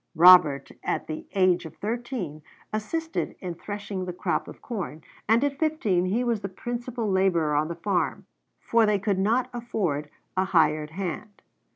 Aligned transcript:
Robert, 0.15 0.71
at 0.83 1.05
the 1.05 1.27
age 1.35 1.63
of 1.63 1.75
thirteen, 1.75 2.41
assisted 2.73 3.35
in 3.39 3.53
threshing 3.53 4.05
the 4.05 4.13
crop 4.13 4.47
of 4.47 4.59
corn, 4.59 5.03
and 5.29 5.43
at 5.43 5.59
fifteen 5.59 6.05
he 6.05 6.23
was 6.23 6.41
the 6.41 6.49
principal 6.49 7.07
laborer 7.07 7.53
on 7.53 7.67
the 7.67 7.75
farm, 7.75 8.25
for 8.59 8.87
they 8.87 8.97
could 8.97 9.19
not 9.19 9.47
afford 9.53 10.09
a 10.35 10.45
hired 10.45 10.89
hand. 10.89 11.43